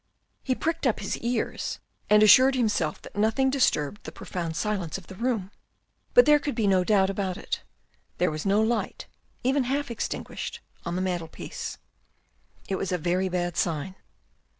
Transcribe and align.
He 0.41 0.55
pricked 0.55 0.87
up 0.87 0.99
his 0.99 1.15
ears 1.19 1.77
and 2.09 2.23
assured 2.23 2.55
himself 2.55 2.99
that 3.03 3.15
nothing 3.15 3.51
disturbed 3.51 4.03
the 4.03 4.11
profound 4.11 4.55
silence 4.55 4.97
of 4.97 5.05
the 5.05 5.13
room, 5.13 5.51
but 6.15 6.25
there 6.25 6.39
could 6.39 6.55
be 6.55 6.65
no 6.65 6.83
doubt 6.83 7.11
about 7.11 7.37
it, 7.37 7.61
there 8.17 8.31
was 8.31 8.43
no 8.43 8.61
light, 8.63 9.05
even 9.43 9.65
half 9.65 9.91
extinguished, 9.91 10.59
on 10.87 10.95
the 10.95 11.03
mantelpiece. 11.03 11.77
It 12.67 12.77
was 12.77 12.91
a 12.91 12.97
very 12.97 13.29
bad 13.29 13.55
sign. 13.55 13.93